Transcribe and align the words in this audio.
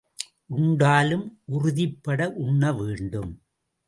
உண்டாலும் 0.55 1.25
உறுதிப்பட 1.47 2.27
உண்ண 2.45 2.71
வேண்டும். 2.71 3.31